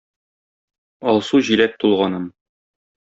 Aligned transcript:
Алсу 1.13 1.41
җиләк 1.49 1.77
тулганын. 1.83 2.27